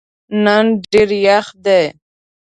[0.43, 1.83] نن ډېر یخ دی.